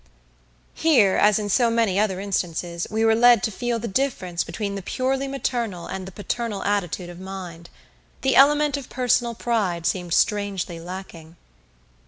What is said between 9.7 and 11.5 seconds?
seemed strangely lacking.